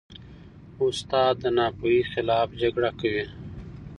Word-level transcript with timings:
استاد 0.85 1.33
د 1.43 1.45
ناپوهۍ 1.57 1.99
خلاف 2.11 2.47
جګړه 2.61 2.91
کوي. 2.99 3.25